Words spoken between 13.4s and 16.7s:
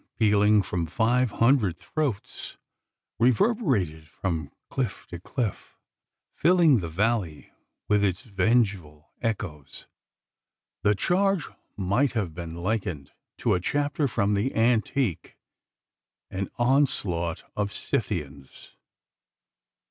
a chapter from the antique an